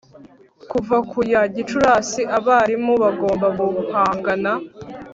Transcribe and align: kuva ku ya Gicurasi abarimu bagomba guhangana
kuva 0.71 0.97
ku 1.09 1.19
ya 1.31 1.41
Gicurasi 1.55 2.21
abarimu 2.37 2.93
bagomba 3.03 3.47
guhangana 3.57 4.51